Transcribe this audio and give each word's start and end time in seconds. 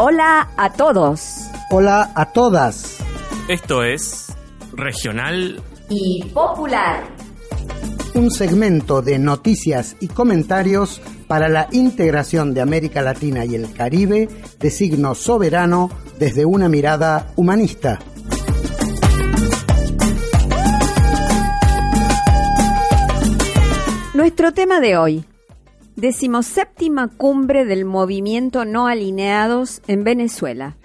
Hola 0.00 0.50
a 0.56 0.72
todos. 0.74 1.50
Hola 1.72 2.12
a 2.14 2.26
todas. 2.26 2.98
Esto 3.48 3.82
es 3.82 4.32
Regional 4.72 5.60
y 5.88 6.24
Popular. 6.32 7.02
Un 8.14 8.30
segmento 8.30 9.02
de 9.02 9.18
noticias 9.18 9.96
y 9.98 10.06
comentarios 10.06 11.02
para 11.26 11.48
la 11.48 11.66
integración 11.72 12.54
de 12.54 12.60
América 12.60 13.02
Latina 13.02 13.44
y 13.44 13.56
el 13.56 13.72
Caribe 13.72 14.28
de 14.60 14.70
signo 14.70 15.16
soberano 15.16 15.90
desde 16.16 16.44
una 16.44 16.68
mirada 16.68 17.32
humanista. 17.34 17.98
Nuestro 24.14 24.52
tema 24.52 24.78
de 24.78 24.96
hoy, 24.96 25.24
decimoséptima 25.98 27.08
cumbre 27.08 27.64
del 27.64 27.84
movimiento 27.84 28.64
no 28.64 28.86
alineados 28.86 29.82
en 29.88 30.04
Venezuela, 30.04 30.76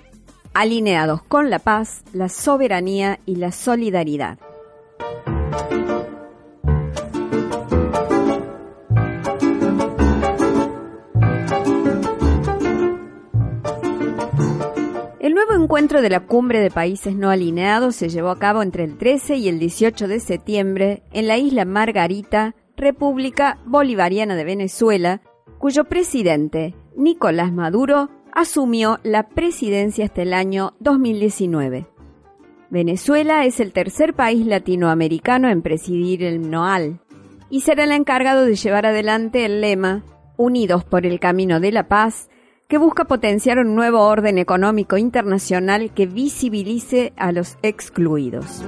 alineados 0.56 1.22
con 1.22 1.52
la 1.52 1.60
paz, 1.60 2.04
la 2.14 2.30
soberanía 2.30 3.20
y 3.28 3.36
la 3.36 3.52
solidaridad. 3.52 4.40
El 15.20 15.36
nuevo 15.36 15.54
encuentro 15.54 16.02
de 16.02 16.10
la 16.10 16.22
cumbre 16.22 16.60
de 16.60 16.72
países 16.72 17.16
no 17.16 17.30
alineados 17.30 17.96
se 17.96 18.10
llevó 18.10 18.30
a 18.30 18.40
cabo 18.40 18.64
entre 18.64 18.84
el 18.84 18.98
13 18.98 19.36
y 19.36 19.48
el 19.48 19.60
18 19.60 20.08
de 20.08 20.20
septiembre 20.20 21.04
en 21.12 21.28
la 21.28 21.38
isla 21.38 21.66
Margarita, 21.66 22.56
República 22.84 23.60
Bolivariana 23.66 24.36
de 24.36 24.44
Venezuela, 24.44 25.22
cuyo 25.58 25.86
presidente, 25.86 26.76
Nicolás 26.98 27.54
Maduro, 27.54 28.10
asumió 28.34 29.00
la 29.04 29.30
presidencia 29.30 30.06
hasta 30.06 30.22
el 30.22 30.34
año 30.34 30.74
2019. 30.82 31.88
Venezuela 32.70 33.46
es 33.46 33.62
el 33.62 33.72
tercer 33.72 34.14
país 34.14 34.46
latinoamericano 34.46 35.50
en 35.50 35.62
presidir 35.62 36.24
el 36.24 36.50
NOAL 36.50 37.00
y 37.50 37.62
será 37.62 37.86
el 37.86 37.92
encargado 37.92 38.44
de 38.46 38.56
llevar 38.56 38.86
adelante 38.86 39.46
el 39.46 39.62
lema 39.62 40.04
Unidos 40.36 40.84
por 40.84 41.06
el 41.06 41.20
Camino 41.20 41.60
de 41.60 41.72
la 41.72 41.88
Paz, 41.88 42.30
que 42.68 42.78
busca 42.78 43.06
potenciar 43.06 43.60
un 43.60 43.76
nuevo 43.76 44.02
orden 44.02 44.38
económico 44.40 44.98
internacional 44.98 45.94
que 45.94 46.08
visibilice 46.08 47.14
a 47.16 47.32
los 47.32 47.58
excluidos. 47.62 48.64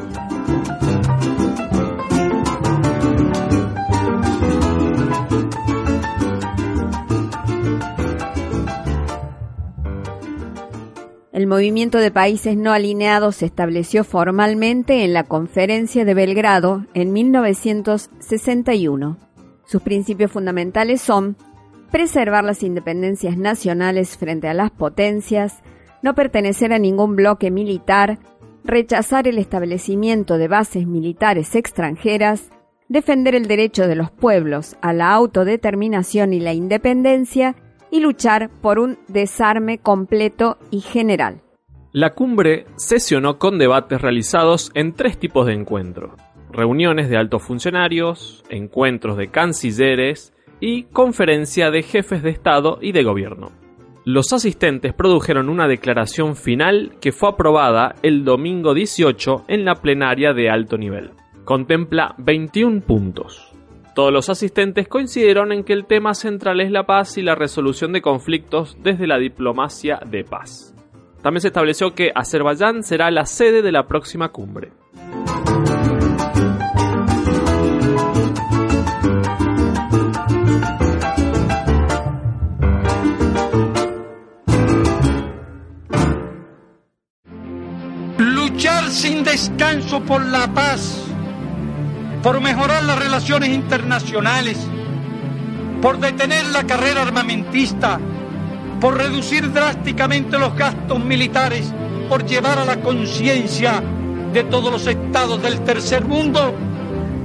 Movimiento 11.55 11.99
de 11.99 12.11
países 12.11 12.57
no 12.57 12.73
alineados 12.73 13.37
se 13.37 13.45
estableció 13.45 14.03
formalmente 14.03 15.05
en 15.05 15.13
la 15.13 15.23
Conferencia 15.23 16.03
de 16.03 16.13
Belgrado 16.13 16.85
en 16.93 17.13
1961. 17.13 19.17
Sus 19.65 19.81
principios 19.81 20.33
fundamentales 20.33 20.99
son 20.99 21.37
preservar 21.91 22.43
las 22.43 22.61
independencias 22.61 23.37
nacionales 23.37 24.17
frente 24.17 24.49
a 24.49 24.53
las 24.53 24.69
potencias, 24.69 25.61
no 26.01 26.13
pertenecer 26.13 26.73
a 26.73 26.77
ningún 26.77 27.15
bloque 27.15 27.51
militar, 27.51 28.19
rechazar 28.65 29.29
el 29.29 29.37
establecimiento 29.37 30.37
de 30.37 30.49
bases 30.49 30.85
militares 30.85 31.55
extranjeras, 31.55 32.49
defender 32.89 33.33
el 33.33 33.47
derecho 33.47 33.87
de 33.87 33.95
los 33.95 34.11
pueblos 34.11 34.75
a 34.81 34.91
la 34.91 35.13
autodeterminación 35.13 36.33
y 36.33 36.41
la 36.41 36.51
independencia 36.51 37.55
y 37.91 38.01
luchar 38.01 38.49
por 38.61 38.77
un 38.77 38.97
desarme 39.07 39.77
completo 39.77 40.57
y 40.69 40.81
general. 40.81 41.44
La 41.95 42.09
cumbre 42.09 42.65
sesionó 42.75 43.39
con 43.39 43.57
debates 43.57 44.01
realizados 44.01 44.69
en 44.73 44.91
tres 44.91 45.17
tipos 45.17 45.45
de 45.45 45.53
encuentros. 45.53 46.11
Reuniones 46.51 47.09
de 47.09 47.15
altos 47.15 47.41
funcionarios, 47.41 48.43
encuentros 48.49 49.15
de 49.15 49.29
cancilleres 49.29 50.33
y 50.59 50.83
conferencia 50.83 51.71
de 51.71 51.83
jefes 51.83 52.21
de 52.21 52.31
Estado 52.31 52.79
y 52.81 52.91
de 52.91 53.03
gobierno. 53.03 53.53
Los 54.03 54.33
asistentes 54.33 54.93
produjeron 54.93 55.47
una 55.47 55.69
declaración 55.69 56.35
final 56.35 56.97
que 56.99 57.13
fue 57.13 57.29
aprobada 57.29 57.95
el 58.03 58.25
domingo 58.25 58.73
18 58.73 59.45
en 59.47 59.63
la 59.63 59.75
plenaria 59.75 60.33
de 60.33 60.49
alto 60.49 60.77
nivel. 60.77 61.11
Contempla 61.45 62.13
21 62.17 62.81
puntos. 62.81 63.53
Todos 63.95 64.11
los 64.11 64.27
asistentes 64.27 64.89
coincidieron 64.89 65.53
en 65.53 65.63
que 65.63 65.71
el 65.71 65.85
tema 65.85 66.13
central 66.13 66.59
es 66.59 66.71
la 66.71 66.85
paz 66.85 67.17
y 67.17 67.21
la 67.21 67.35
resolución 67.35 67.93
de 67.93 68.01
conflictos 68.01 68.77
desde 68.83 69.07
la 69.07 69.17
diplomacia 69.17 70.01
de 70.05 70.25
paz. 70.25 70.74
También 71.25 71.41
se 71.41 71.47
estableció 71.47 71.95
que 71.95 72.11
Azerbaiyán 72.13 72.83
será 72.83 73.09
la 73.09 73.25
sede 73.25 73.63
de 73.63 73.71
la 73.71 73.87
próxima 73.87 74.29
cumbre. 74.29 74.71
Luchar 88.19 88.91
sin 88.91 89.23
descanso 89.23 90.01
por 90.01 90.23
la 90.23 90.53
paz 90.53 91.07
por 92.21 92.39
mejorar 92.39 92.83
las 92.83 92.99
relaciones 92.99 93.49
internacionales, 93.49 94.59
por 95.81 95.97
detener 95.97 96.45
la 96.49 96.65
carrera 96.67 97.01
armamentista, 97.01 97.99
por 98.79 98.97
reducir 98.97 99.51
drásticamente 99.51 100.37
los 100.37 100.55
gastos 100.55 101.03
militares, 101.03 101.71
por 102.09 102.25
llevar 102.25 102.59
a 102.59 102.65
la 102.65 102.81
conciencia 102.81 103.81
de 104.33 104.43
todos 104.43 104.71
los 104.71 104.85
estados 104.87 105.41
del 105.41 105.61
tercer 105.61 106.05
mundo 106.05 106.53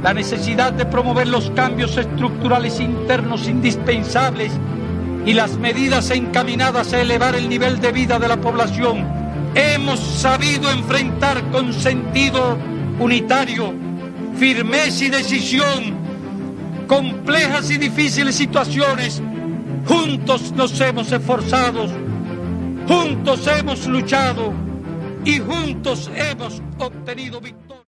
la 0.03 0.15
necesidad 0.15 0.72
de 0.72 0.87
promover 0.87 1.28
los 1.28 1.50
cambios 1.50 1.97
estructurales 1.97 2.81
internos 2.81 3.47
indispensables 3.47 4.53
y 5.27 5.34
las 5.34 5.59
medidas 5.59 6.10
encaminadas 6.10 6.93
a 6.94 7.00
elevar 7.00 7.34
el 7.34 7.49
nivel 7.49 7.81
de 7.81 7.93
vida 7.93 8.19
de 8.19 8.28
la 8.28 8.41
población. 8.41 9.06
Hemos 9.55 10.00
sabido 10.00 10.71
enfrentar 10.71 11.43
con 11.50 11.75
sentido 11.75 12.56
unitario 12.99 13.75
firmeza 14.37 15.05
y 15.05 15.10
decisión, 15.10 15.94
complejas 16.87 17.71
y 17.71 17.77
difíciles 17.77 18.34
situaciones, 18.34 19.21
juntos 19.91 20.53
nos 20.53 20.81
hemos 20.81 21.11
esforzado, 21.11 21.89
juntos 22.87 23.45
hemos 23.49 23.89
luchado 23.89 24.53
y 25.25 25.41
juntos 25.41 26.09
hemos 26.15 26.62
obtenido 26.78 27.41
victoria. 27.41 27.84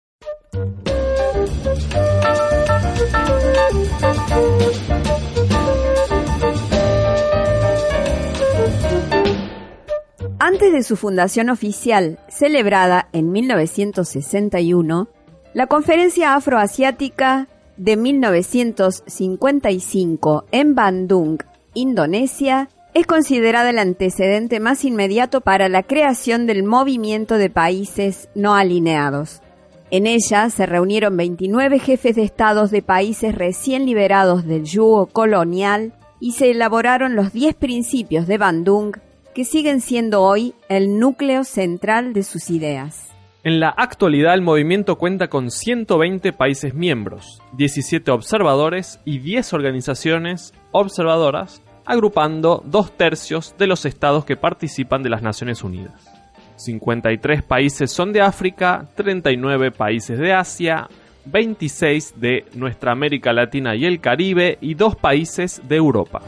Antes 10.39 10.73
de 10.73 10.83
su 10.83 10.97
fundación 10.97 11.49
oficial, 11.49 12.19
celebrada 12.29 13.09
en 13.13 13.33
1961, 13.33 15.09
la 15.55 15.67
Conferencia 15.67 16.35
Afroasiática 16.35 17.49
de 17.79 17.97
1955 17.97 20.45
en 20.53 20.75
Bandung, 20.75 21.39
Indonesia, 21.77 22.69
es 22.95 23.07
considerada 23.07 23.71
el 23.71 23.79
antecedente 23.79 24.59
más 24.59 24.85
inmediato 24.85 25.43
para 25.43 25.69
la 25.69 25.83
creación 25.83 26.47
del 26.47 26.65
movimiento 26.65 27.37
de 27.37 27.51
países 27.51 28.31
no 28.35 28.55
alineados. 28.55 29.43
En 29.91 30.07
ella 30.07 30.49
se 30.51 30.67
reunieron 30.67 31.17
29 31.17 31.79
jefes 31.79 32.17
de 32.17 32.23
estados 32.23 32.71
de 32.71 32.83
países 32.83 33.35
recién 33.35 33.85
liberados 33.85 34.47
del 34.47 34.65
yugo 34.65 35.07
colonial 35.07 35.93
y 36.19 36.33
se 36.33 36.51
elaboraron 36.51 37.15
los 37.15 37.33
10 37.33 37.55
principios 37.57 38.27
de 38.27 38.39
Bandung 38.39 38.97
que 39.35 39.45
siguen 39.45 39.83
siendo 39.83 40.23
hoy 40.23 40.55
el 40.71 40.99
núcleo 40.99 41.45
central 41.45 42.15
de 42.15 42.23
sus 42.23 42.51
ideas. 42.51 43.13
En 43.45 43.61
la 43.61 43.69
actualidad 43.69 44.35
el 44.35 44.43
movimiento 44.43 44.97
cuenta 44.97 45.29
con 45.29 45.53
120 45.53 46.33
países 46.33 46.75
miembros, 46.75 47.41
17 47.53 48.11
observadores 48.11 48.99
y 49.05 49.21
10 49.21 49.53
organizaciones 49.53 50.53
observadoras, 50.73 51.63
agrupando 51.87 52.63
dos 52.67 52.97
tercios 52.97 53.55
de 53.57 53.67
los 53.67 53.87
estados 53.87 54.25
que 54.25 54.37
participan 54.37 55.03
de 55.03 55.11
las 55.11 55.23
Naciones 55.23 55.63
Unidas. 55.63 56.13
53 56.57 57.43
países 57.43 57.93
son 57.93 58.13
de 58.13 58.21
África, 58.21 58.87
39 58.95 59.71
países 59.71 60.19
de 60.19 60.33
Asia, 60.33 60.89
26 61.27 62.15
de 62.21 62.45
nuestra 62.55 62.93
América 62.93 63.33
Latina 63.33 63.75
y 63.75 63.85
el 63.85 64.01
Caribe 64.01 64.59
y 64.61 64.75
2 64.75 64.97
países 64.97 65.63
de 65.69 65.77
Europa. 65.77 66.23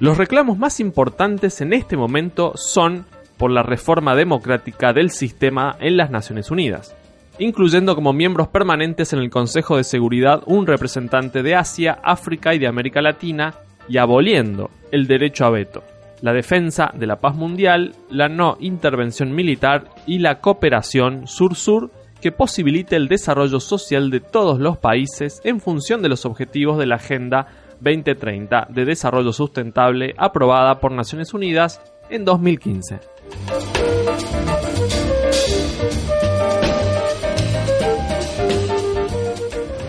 Los 0.00 0.16
reclamos 0.16 0.58
más 0.58 0.78
importantes 0.78 1.60
en 1.60 1.72
este 1.72 1.96
momento 1.96 2.52
son 2.54 3.04
por 3.38 3.50
la 3.50 3.62
reforma 3.62 4.14
democrática 4.14 4.92
del 4.92 5.10
sistema 5.10 5.76
en 5.80 5.96
las 5.96 6.10
Naciones 6.10 6.50
Unidas, 6.50 6.94
incluyendo 7.38 7.94
como 7.94 8.12
miembros 8.12 8.48
permanentes 8.48 9.12
en 9.12 9.20
el 9.20 9.30
Consejo 9.30 9.76
de 9.76 9.84
Seguridad 9.84 10.42
un 10.46 10.66
representante 10.66 11.42
de 11.42 11.54
Asia, 11.54 11.98
África 12.02 12.54
y 12.54 12.58
de 12.58 12.66
América 12.66 13.00
Latina, 13.00 13.54
y 13.88 13.96
aboliendo 13.96 14.70
el 14.92 15.06
derecho 15.06 15.46
a 15.46 15.50
veto, 15.50 15.82
la 16.20 16.32
defensa 16.32 16.92
de 16.94 17.06
la 17.06 17.16
paz 17.16 17.34
mundial, 17.34 17.94
la 18.10 18.28
no 18.28 18.56
intervención 18.60 19.34
militar 19.34 19.84
y 20.06 20.18
la 20.18 20.40
cooperación 20.40 21.26
sur-sur 21.26 21.90
que 22.20 22.32
posibilite 22.32 22.96
el 22.96 23.08
desarrollo 23.08 23.60
social 23.60 24.10
de 24.10 24.20
todos 24.20 24.58
los 24.58 24.76
países 24.76 25.40
en 25.44 25.60
función 25.60 26.02
de 26.02 26.08
los 26.08 26.26
objetivos 26.26 26.78
de 26.78 26.86
la 26.86 26.96
Agenda 26.96 27.46
2030 27.80 28.66
de 28.70 28.84
Desarrollo 28.84 29.32
Sustentable 29.32 30.14
aprobada 30.18 30.80
por 30.80 30.90
Naciones 30.92 31.32
Unidas 31.32 31.80
en 32.10 32.24
2015. 32.24 32.98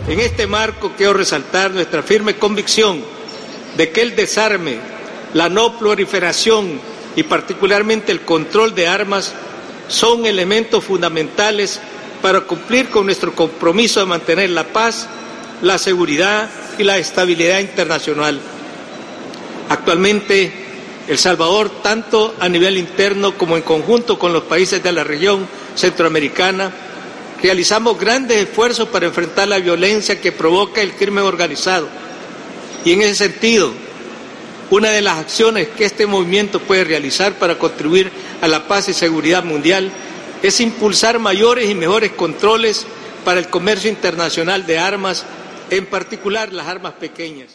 En 0.08 0.20
este 0.20 0.48
marco 0.48 0.94
quiero 0.98 1.14
resaltar 1.14 1.72
nuestra 1.72 2.02
firme 2.02 2.36
convicción 2.36 3.04
de 3.78 3.92
que 3.92 4.02
el 4.02 4.16
desarme, 4.16 4.80
la 5.34 5.50
no 5.50 5.78
proliferación 5.78 6.82
y 7.16 7.24
particularmente 7.24 8.12
el 8.12 8.22
control 8.22 8.74
de 8.74 8.88
armas 8.88 9.34
son 9.88 10.26
elementos 10.26 10.84
fundamentales 10.84 11.80
para 12.22 12.42
cumplir 12.42 12.90
con 12.90 13.06
nuestro 13.06 13.34
compromiso 13.34 14.00
de 14.00 14.08
mantener 14.08 14.50
la 14.50 14.66
paz, 14.66 15.08
la 15.62 15.78
seguridad 15.78 16.50
y 16.78 16.84
la 16.84 16.98
estabilidad 16.98 17.60
internacional. 17.60 18.40
Actualmente, 19.70 20.59
El 21.10 21.18
Salvador, 21.18 21.82
tanto 21.82 22.36
a 22.40 22.48
nivel 22.48 22.78
interno 22.78 23.36
como 23.36 23.58
en 23.58 23.64
conjunto 23.64 24.20
con 24.20 24.32
los 24.32 24.44
países 24.44 24.84
de 24.84 24.92
la 24.92 25.04
región 25.04 25.48
centroamericana, 25.76 26.72
realizamos 27.42 28.00
grandes 28.00 28.38
esfuerzos 28.38 28.90
para 28.90 29.08
enfrentar 29.08 29.48
la 29.48 29.58
violencia 29.58 30.22
que 30.22 30.32
provoca 30.32 30.82
el 30.82 30.94
crimen 30.94 31.24
organizado. 31.24 31.90
Y 32.86 32.94
en 32.94 33.02
ese 33.02 33.16
sentido, 33.16 33.74
una 34.70 34.90
de 34.92 35.02
las 35.02 35.18
acciones 35.18 35.70
que 35.70 35.86
este 35.86 36.06
movimiento 36.06 36.60
puede 36.60 36.84
realizar 36.84 37.34
para 37.34 37.58
contribuir 37.58 38.12
a 38.40 38.48
la 38.48 38.68
paz 38.68 38.88
y 38.90 38.94
seguridad 38.94 39.44
mundial 39.44 39.92
es 40.44 40.62
impulsar 40.62 41.18
mayores 41.18 41.72
y 41.72 41.74
mejores 41.74 42.12
controles 42.12 42.86
para 43.26 43.40
el 43.40 43.50
comercio 43.50 43.90
internacional 43.90 44.68
de 44.68 44.78
armas, 44.78 45.26
en 45.72 45.88
particular 45.88 46.54
las 46.54 46.68
armas 46.68 46.94
pequeñas. 46.94 47.50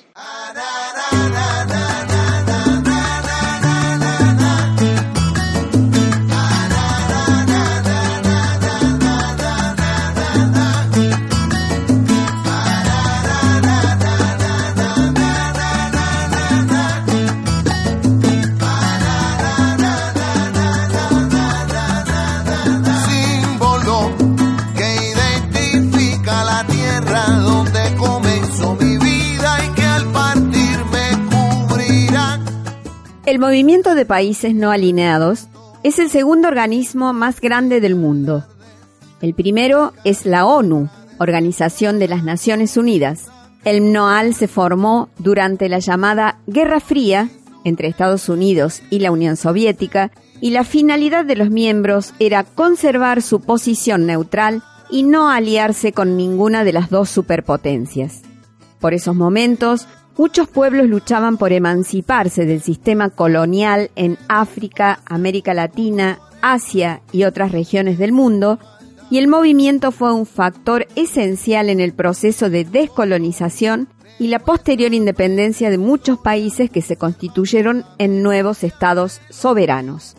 Movimiento 33.54 33.94
de 33.94 34.04
Países 34.04 34.52
No 34.52 34.72
Alineados 34.72 35.46
es 35.84 36.00
el 36.00 36.10
segundo 36.10 36.48
organismo 36.48 37.12
más 37.12 37.40
grande 37.40 37.80
del 37.80 37.94
mundo. 37.94 38.44
El 39.20 39.32
primero 39.32 39.92
es 40.02 40.26
la 40.26 40.44
ONU, 40.44 40.90
Organización 41.20 42.00
de 42.00 42.08
las 42.08 42.24
Naciones 42.24 42.76
Unidas. 42.76 43.28
El 43.64 43.80
MNOAL 43.80 44.34
se 44.34 44.48
formó 44.48 45.08
durante 45.20 45.68
la 45.68 45.78
llamada 45.78 46.40
Guerra 46.48 46.80
Fría 46.80 47.28
entre 47.62 47.86
Estados 47.86 48.28
Unidos 48.28 48.82
y 48.90 48.98
la 48.98 49.12
Unión 49.12 49.36
Soviética 49.36 50.10
y 50.40 50.50
la 50.50 50.64
finalidad 50.64 51.24
de 51.24 51.36
los 51.36 51.50
miembros 51.50 52.12
era 52.18 52.42
conservar 52.42 53.22
su 53.22 53.40
posición 53.40 54.04
neutral 54.04 54.64
y 54.90 55.04
no 55.04 55.30
aliarse 55.30 55.92
con 55.92 56.16
ninguna 56.16 56.64
de 56.64 56.72
las 56.72 56.90
dos 56.90 57.08
superpotencias. 57.08 58.22
Por 58.80 58.94
esos 58.94 59.14
momentos, 59.14 59.86
Muchos 60.16 60.48
pueblos 60.48 60.86
luchaban 60.86 61.38
por 61.38 61.52
emanciparse 61.52 62.46
del 62.46 62.62
sistema 62.62 63.10
colonial 63.10 63.90
en 63.96 64.16
África, 64.28 65.00
América 65.06 65.54
Latina, 65.54 66.20
Asia 66.40 67.00
y 67.10 67.24
otras 67.24 67.50
regiones 67.50 67.98
del 67.98 68.12
mundo, 68.12 68.60
y 69.10 69.18
el 69.18 69.26
movimiento 69.26 69.90
fue 69.90 70.12
un 70.12 70.24
factor 70.24 70.86
esencial 70.94 71.68
en 71.68 71.80
el 71.80 71.92
proceso 71.92 72.48
de 72.48 72.64
descolonización 72.64 73.88
y 74.20 74.28
la 74.28 74.38
posterior 74.38 74.94
independencia 74.94 75.68
de 75.68 75.78
muchos 75.78 76.18
países 76.18 76.70
que 76.70 76.80
se 76.80 76.96
constituyeron 76.96 77.84
en 77.98 78.22
nuevos 78.22 78.62
estados 78.62 79.20
soberanos. 79.30 80.16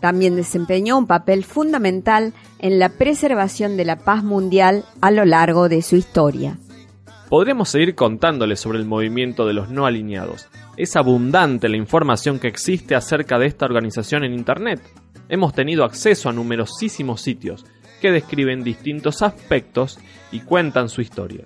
También 0.00 0.34
desempeñó 0.36 0.96
un 0.96 1.06
papel 1.06 1.44
fundamental 1.44 2.32
en 2.58 2.78
la 2.78 2.88
preservación 2.88 3.76
de 3.76 3.84
la 3.84 3.96
paz 3.96 4.24
mundial 4.24 4.86
a 5.02 5.10
lo 5.10 5.26
largo 5.26 5.68
de 5.68 5.82
su 5.82 5.96
historia. 5.96 6.58
Podríamos 7.28 7.70
seguir 7.70 7.96
contándoles 7.96 8.60
sobre 8.60 8.78
el 8.78 8.84
movimiento 8.84 9.46
de 9.46 9.52
los 9.52 9.68
no 9.68 9.84
alineados. 9.84 10.48
Es 10.76 10.94
abundante 10.94 11.68
la 11.68 11.76
información 11.76 12.38
que 12.38 12.46
existe 12.46 12.94
acerca 12.94 13.38
de 13.38 13.46
esta 13.46 13.64
organización 13.64 14.22
en 14.22 14.32
Internet. 14.32 14.80
Hemos 15.28 15.52
tenido 15.52 15.84
acceso 15.84 16.28
a 16.28 16.32
numerosísimos 16.32 17.20
sitios 17.20 17.66
que 18.00 18.12
describen 18.12 18.62
distintos 18.62 19.22
aspectos 19.22 19.98
y 20.30 20.40
cuentan 20.40 20.88
su 20.88 21.00
historia. 21.00 21.44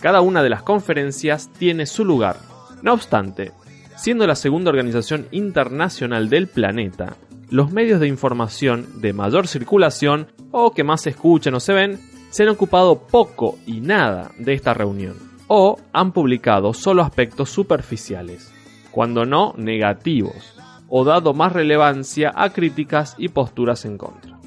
Cada 0.00 0.20
una 0.20 0.42
de 0.42 0.50
las 0.50 0.62
conferencias 0.62 1.50
tiene 1.58 1.86
su 1.86 2.04
lugar. 2.04 2.36
No 2.82 2.92
obstante, 2.92 3.52
siendo 3.96 4.26
la 4.26 4.34
segunda 4.34 4.68
organización 4.68 5.28
internacional 5.30 6.28
del 6.28 6.46
planeta, 6.48 7.16
los 7.48 7.72
medios 7.72 8.00
de 8.00 8.08
información 8.08 9.00
de 9.00 9.14
mayor 9.14 9.46
circulación 9.46 10.28
o 10.50 10.72
que 10.72 10.84
más 10.84 11.02
se 11.02 11.10
escuchan 11.10 11.54
o 11.54 11.60
se 11.60 11.72
ven 11.72 12.09
se 12.30 12.44
han 12.44 12.48
ocupado 12.48 12.98
poco 12.98 13.58
y 13.66 13.80
nada 13.80 14.30
de 14.38 14.54
esta 14.54 14.72
reunión, 14.72 15.16
o 15.48 15.78
han 15.92 16.12
publicado 16.12 16.72
solo 16.72 17.02
aspectos 17.02 17.50
superficiales, 17.50 18.52
cuando 18.90 19.26
no 19.26 19.54
negativos, 19.56 20.54
o 20.88 21.04
dado 21.04 21.34
más 21.34 21.52
relevancia 21.52 22.32
a 22.34 22.50
críticas 22.50 23.14
y 23.18 23.28
posturas 23.28 23.84
en 23.84 23.98
contra. 23.98 24.38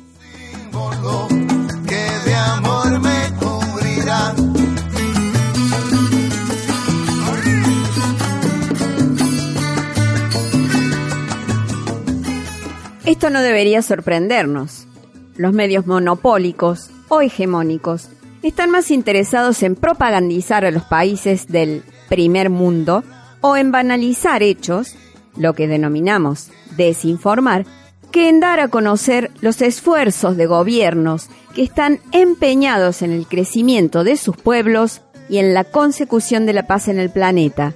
Esto 13.06 13.30
no 13.30 13.42
debería 13.42 13.82
sorprendernos. 13.82 14.88
Los 15.36 15.54
medios 15.54 15.86
monopólicos 15.86 16.93
o 17.14 17.22
hegemónicos 17.22 18.10
están 18.42 18.72
más 18.72 18.90
interesados 18.90 19.62
en 19.64 19.76
propagandizar 19.76 20.66
a 20.66 20.72
los 20.72 20.84
países 20.84 21.48
del 21.48 21.84
primer 22.10 22.50
mundo 22.50 23.04
o 23.40 23.56
en 23.56 23.72
banalizar 23.72 24.42
hechos, 24.42 24.96
lo 25.38 25.54
que 25.54 25.68
denominamos 25.68 26.50
desinformar, 26.76 27.66
que 28.12 28.30
en 28.30 28.40
dar 28.40 28.60
a 28.60 28.68
conocer 28.68 29.32
los 29.42 29.62
esfuerzos 29.62 30.38
de 30.38 30.46
gobiernos 30.48 31.28
que 31.54 31.64
están 31.64 32.00
empeñados 32.12 33.02
en 33.02 33.12
el 33.12 33.28
crecimiento 33.28 34.04
de 34.04 34.18
sus 34.18 34.36
pueblos 34.36 35.02
y 35.30 35.38
en 35.38 35.54
la 35.54 35.64
consecución 35.64 36.46
de 36.46 36.54
la 36.54 36.68
paz 36.68 36.88
en 36.88 37.00
el 37.00 37.12
planeta. 37.12 37.74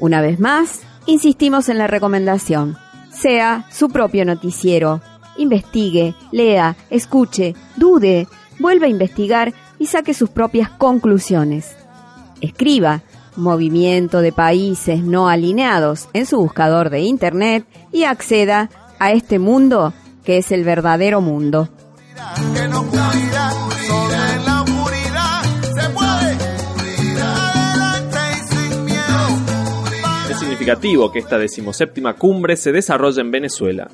Una 0.00 0.20
vez 0.20 0.38
más, 0.38 0.80
insistimos 1.06 1.68
en 1.68 1.78
la 1.78 1.86
recomendación. 1.86 2.76
Sea 3.10 3.66
su 3.72 3.88
propio 3.88 4.24
noticiero. 4.26 5.00
Investigue, 5.38 6.14
lea, 6.30 6.76
escuche, 6.90 7.54
dude, 7.76 8.28
vuelva 8.58 8.86
a 8.86 8.90
investigar 8.90 9.52
y 9.78 9.86
saque 9.86 10.14
sus 10.14 10.30
propias 10.30 10.70
conclusiones. 10.70 11.76
Escriba 12.40 13.02
Movimiento 13.36 14.20
de 14.20 14.32
Países 14.32 15.02
No 15.02 15.28
Alineados 15.28 16.08
en 16.14 16.26
su 16.26 16.38
buscador 16.38 16.90
de 16.90 17.00
Internet 17.00 17.66
y 17.92 18.04
acceda 18.04 18.70
a 18.98 19.12
este 19.12 19.38
mundo 19.38 19.92
que 20.24 20.38
es 20.38 20.50
el 20.50 20.64
verdadero 20.64 21.20
mundo. 21.20 21.68
Es 30.28 30.38
significativo 30.38 31.12
que 31.12 31.20
esta 31.20 31.38
decimoséptima 31.38 32.14
cumbre 32.14 32.56
se 32.56 32.72
desarrolle 32.72 33.20
en 33.20 33.30
Venezuela, 33.30 33.88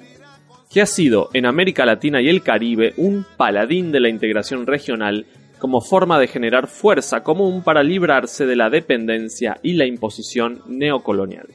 que 0.73 0.81
ha 0.81 0.87
sido 0.87 1.29
en 1.35 1.45
América 1.45 1.85
Latina 1.85 2.23
y 2.23 2.29
el 2.29 2.43
Caribe 2.43 2.95
un 2.97 3.26
paladín 3.37 3.93
de 3.93 4.00
la 4.00 4.09
integración 4.09 4.67
regional 4.67 5.26
como 5.59 5.81
forma 5.81 6.19
de 6.19 6.26
generar 6.26 6.67
fuerza 6.67 7.23
común 7.23 7.62
para 7.62 7.83
librarse 7.83 8.47
de 8.47 8.57
la 8.57 8.71
dependencia 8.71 9.59
y 9.62 9.75
la 9.75 9.87
imposición 9.87 10.62
neocolonial. 10.67 11.47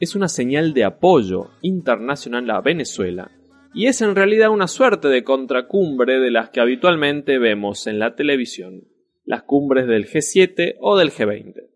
Es 0.00 0.14
una 0.14 0.28
señal 0.28 0.74
de 0.74 0.84
apoyo 0.84 1.50
internacional 1.62 2.50
a 2.50 2.60
Venezuela 2.60 3.30
y 3.74 3.86
es 3.86 4.02
en 4.02 4.14
realidad 4.14 4.50
una 4.50 4.68
suerte 4.68 5.08
de 5.08 5.24
contracumbre 5.24 6.20
de 6.20 6.30
las 6.30 6.50
que 6.50 6.60
habitualmente 6.60 7.38
vemos 7.38 7.86
en 7.86 7.98
la 7.98 8.14
televisión, 8.14 8.84
las 9.24 9.44
cumbres 9.44 9.86
del 9.86 10.06
G7 10.06 10.76
o 10.78 10.98
del 10.98 11.10
G20. 11.10 11.71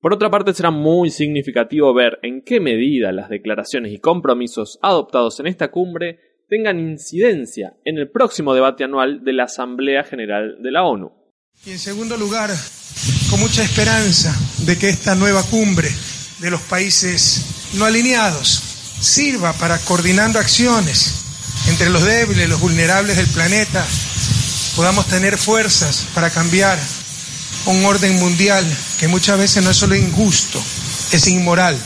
Por 0.00 0.14
otra 0.14 0.30
parte, 0.30 0.54
será 0.54 0.70
muy 0.70 1.10
significativo 1.10 1.92
ver 1.92 2.18
en 2.22 2.40
qué 2.42 2.58
medida 2.58 3.12
las 3.12 3.28
declaraciones 3.28 3.92
y 3.92 3.98
compromisos 3.98 4.78
adoptados 4.80 5.38
en 5.40 5.46
esta 5.46 5.70
cumbre 5.70 6.18
tengan 6.48 6.80
incidencia 6.80 7.74
en 7.84 7.98
el 7.98 8.10
próximo 8.10 8.54
debate 8.54 8.82
anual 8.82 9.22
de 9.22 9.34
la 9.34 9.44
Asamblea 9.44 10.02
General 10.02 10.56
de 10.62 10.70
la 10.70 10.84
ONU. 10.84 11.12
Y 11.66 11.72
en 11.72 11.78
segundo 11.78 12.16
lugar, 12.16 12.50
con 13.28 13.40
mucha 13.40 13.62
esperanza 13.62 14.34
de 14.64 14.78
que 14.78 14.88
esta 14.88 15.14
nueva 15.14 15.42
cumbre 15.42 15.88
de 16.40 16.50
los 16.50 16.62
países 16.62 17.74
no 17.78 17.84
alineados 17.84 18.48
sirva 18.48 19.52
para 19.52 19.78
coordinando 19.78 20.38
acciones 20.38 21.68
entre 21.68 21.90
los 21.90 22.02
débiles, 22.02 22.48
los 22.48 22.60
vulnerables 22.60 23.18
del 23.18 23.28
planeta, 23.28 23.86
podamos 24.76 25.06
tener 25.08 25.36
fuerzas 25.36 26.08
para 26.14 26.30
cambiar 26.30 26.78
un 27.66 27.84
orden 27.84 28.18
mundial 28.18 28.66
que 28.98 29.08
muchas 29.08 29.38
veces 29.38 29.62
no 29.62 29.70
es 29.70 29.76
solo 29.76 29.94
injusto, 29.94 30.62
es 31.12 31.26
inmoral, 31.26 31.78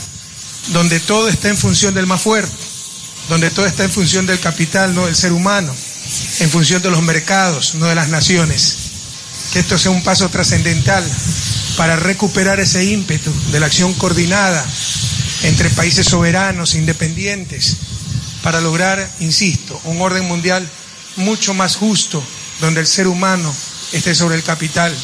donde 0.73 0.99
todo 0.99 1.27
está 1.27 1.49
en 1.49 1.57
función 1.57 1.93
del 1.93 2.07
más 2.07 2.21
fuerte, 2.21 2.55
donde 3.29 3.51
todo 3.51 3.65
está 3.65 3.83
en 3.83 3.91
función 3.91 4.25
del 4.25 4.39
capital, 4.39 4.93
no 4.93 5.05
del 5.05 5.15
ser 5.15 5.31
humano, 5.31 5.73
en 6.39 6.49
función 6.49 6.81
de 6.81 6.89
los 6.89 7.01
mercados, 7.01 7.75
no 7.75 7.87
de 7.87 7.95
las 7.95 8.09
naciones. 8.09 8.77
Que 9.51 9.59
esto 9.59 9.77
sea 9.77 9.91
un 9.91 10.03
paso 10.03 10.29
trascendental 10.29 11.03
para 11.77 11.95
recuperar 11.95 12.59
ese 12.59 12.83
ímpetu 12.83 13.31
de 13.51 13.59
la 13.59 13.67
acción 13.67 13.93
coordinada 13.93 14.65
entre 15.43 15.69
países 15.69 16.07
soberanos, 16.07 16.75
independientes, 16.75 17.77
para 18.41 18.61
lograr, 18.61 19.09
insisto, 19.19 19.79
un 19.85 20.01
orden 20.01 20.25
mundial 20.25 20.67
mucho 21.17 21.53
más 21.53 21.75
justo, 21.75 22.23
donde 22.61 22.81
el 22.81 22.87
ser 22.87 23.07
humano 23.07 23.53
esté 23.91 24.13
sobre 24.15 24.35
el 24.35 24.43
capital, 24.43 24.95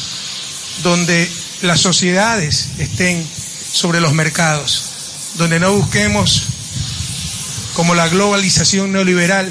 donde 0.82 1.30
las 1.62 1.80
sociedades 1.80 2.68
estén 2.78 3.24
sobre 3.72 4.00
los 4.00 4.12
mercados, 4.12 4.84
donde 5.36 5.60
no 5.60 5.72
busquemos, 5.72 6.44
como 7.74 7.94
la 7.94 8.08
globalización 8.08 8.92
neoliberal, 8.92 9.50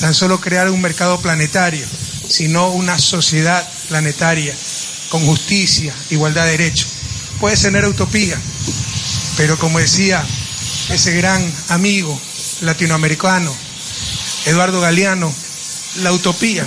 tan 0.00 0.14
solo 0.14 0.40
crear 0.40 0.70
un 0.70 0.80
mercado 0.80 1.20
planetario, 1.20 1.84
sino 2.28 2.70
una 2.70 2.98
sociedad 2.98 3.66
planetaria 3.88 4.54
con 5.08 5.24
justicia, 5.24 5.94
igualdad 6.10 6.44
de 6.44 6.52
derechos. 6.52 6.88
Puede 7.40 7.56
ser 7.56 7.84
utopía, 7.86 8.38
pero 9.36 9.58
como 9.58 9.78
decía 9.78 10.24
ese 10.90 11.16
gran 11.16 11.42
amigo 11.68 12.20
latinoamericano, 12.62 13.54
Eduardo 14.46 14.80
Galeano, 14.80 15.32
la 16.02 16.12
utopía 16.12 16.66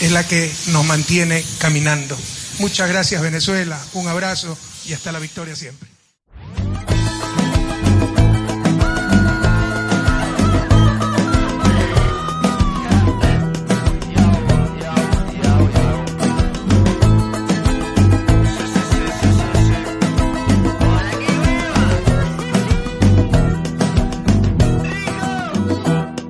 es 0.00 0.12
la 0.12 0.26
que 0.26 0.52
nos 0.68 0.84
mantiene 0.84 1.44
caminando. 1.58 2.18
Muchas 2.58 2.88
gracias 2.88 3.20
Venezuela, 3.20 3.80
un 3.94 4.06
abrazo 4.08 4.56
y 4.86 4.92
hasta 4.92 5.10
la 5.12 5.18
victoria 5.18 5.56
siempre. 5.56 5.88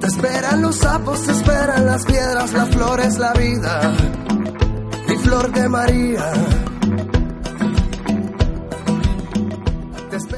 Te 0.01 0.07
esperan 0.07 0.63
los 0.63 0.77
sapos, 0.77 1.27
te 1.27 1.33
esperan 1.33 1.87
las 1.87 2.05
piedras, 2.05 2.53
las 2.53 2.69
flores, 2.71 3.19
la 3.19 3.33
vida 3.35 3.84
María. 5.69 6.33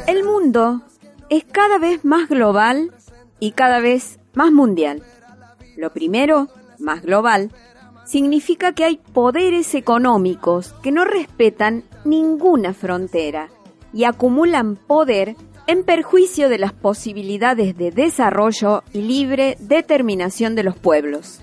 El 0.07 0.25
mundo 0.25 0.83
es 1.29 1.45
cada 1.45 1.79
vez 1.79 2.05
más 2.05 2.29
global 2.29 2.93
y 3.41 3.53
cada 3.53 3.81
vez 3.81 4.19
más 4.35 4.53
mundial. 4.53 5.03
Lo 5.77 5.93
primero, 5.93 6.49
más 6.79 7.03
global, 7.03 7.51
significa 8.05 8.73
que 8.73 8.85
hay 8.85 8.99
poderes 9.13 9.75
económicos 9.75 10.75
que 10.83 10.93
no 10.93 11.05
respetan 11.05 11.85
ninguna 12.05 12.73
frontera 12.73 13.49
y 13.93 14.05
acumulan 14.05 14.77
poder 14.77 15.37
en 15.67 15.85
perjuicio 15.85 16.49
de 16.49 16.59
las 16.59 16.73
posibilidades 16.73 17.77
de 17.77 17.91
desarrollo 17.91 18.85
y 18.93 19.03
libre 19.03 19.57
determinación 19.61 20.55
de 20.55 20.63
los 20.63 20.77
pueblos 20.79 21.43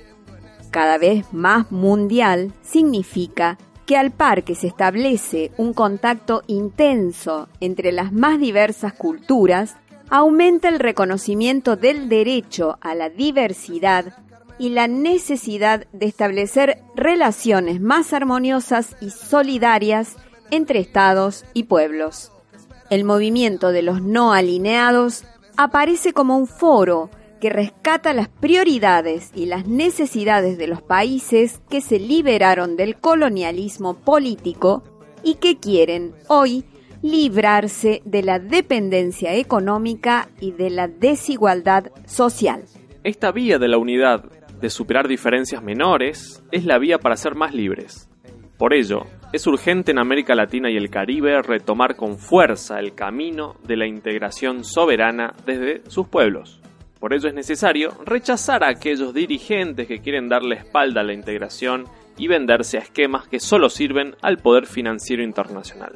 cada 0.74 0.98
vez 0.98 1.32
más 1.32 1.72
mundial 1.72 2.52
significa 2.64 3.60
que 3.86 3.98
al 3.98 4.12
par 4.12 4.44
que 4.44 4.56
se 4.56 4.68
establece 4.68 5.52
un 5.58 5.74
contacto 5.74 6.44
intenso 6.48 7.50
entre 7.60 7.92
las 7.92 8.12
más 8.14 8.40
diversas 8.40 8.94
culturas, 8.94 9.76
aumenta 10.10 10.70
el 10.70 10.80
reconocimiento 10.80 11.76
del 11.76 12.08
derecho 12.10 12.78
a 12.82 12.96
la 12.96 13.10
diversidad 13.10 14.18
y 14.60 14.70
la 14.70 14.88
necesidad 14.88 15.88
de 15.92 16.06
establecer 16.06 16.84
relaciones 16.96 17.82
más 17.82 18.14
armoniosas 18.14 18.96
y 19.02 19.10
solidarias 19.10 20.16
entre 20.52 20.80
estados 20.80 21.46
y 21.54 21.64
pueblos. 21.64 22.32
El 22.90 23.04
movimiento 23.04 23.72
de 23.72 23.82
los 23.82 24.02
no 24.02 24.34
alineados 24.34 25.24
aparece 25.58 26.14
como 26.14 26.38
un 26.38 26.48
foro 26.48 27.10
que 27.44 27.50
rescata 27.50 28.14
las 28.14 28.30
prioridades 28.30 29.34
y 29.36 29.48
las 29.48 29.68
necesidades 29.68 30.58
de 30.58 30.68
los 30.68 30.82
países 30.82 31.62
que 31.70 31.82
se 31.82 32.00
liberaron 32.00 32.78
del 32.78 32.96
colonialismo 32.96 33.96
político 33.96 34.82
y 35.26 35.36
que 35.36 35.60
quieren 35.60 36.14
hoy 36.30 36.64
librarse 37.02 38.02
de 38.06 38.24
la 38.24 38.40
dependencia 38.40 39.36
económica 39.36 40.30
y 40.40 40.54
de 40.54 40.70
la 40.70 40.88
desigualdad 40.88 41.92
social. 42.06 42.64
Esta 43.04 43.34
vía 43.34 43.60
de 43.60 43.68
la 43.68 43.78
unidad, 43.78 44.24
de 44.62 44.70
superar 44.70 45.10
diferencias 45.10 45.62
menores, 45.62 46.42
es 46.50 46.64
la 46.64 46.78
vía 46.78 46.98
para 46.98 47.18
ser 47.18 47.36
más 47.36 47.54
libres. 47.54 48.10
Por 48.58 48.74
ello, 48.74 49.02
es 49.34 49.46
urgente 49.48 49.92
en 49.92 50.00
América 50.00 50.34
Latina 50.34 50.72
y 50.72 50.78
el 50.78 50.90
Caribe 50.90 51.42
retomar 51.42 51.98
con 51.98 52.18
fuerza 52.20 52.80
el 52.80 52.96
camino 52.96 53.58
de 53.68 53.76
la 53.76 53.86
integración 53.86 54.64
soberana 54.64 55.34
desde 55.46 55.82
sus 55.90 56.08
pueblos. 56.08 56.63
Por 57.04 57.14
ello 57.14 57.28
es 57.28 57.36
necesario 57.36 57.92
rechazar 58.06 58.64
a 58.64 58.70
aquellos 58.70 59.14
dirigentes 59.14 59.88
que 59.88 60.00
quieren 60.00 60.30
darle 60.30 60.56
espalda 60.56 61.02
a 61.02 61.04
la 61.04 61.12
integración 61.12 61.84
y 62.18 62.30
venderse 62.30 62.78
a 62.78 62.80
esquemas 62.80 63.28
que 63.28 63.42
solo 63.42 63.70
sirven 63.70 64.16
al 64.22 64.38
poder 64.38 64.68
financiero 64.68 65.22
internacional. 65.22 65.92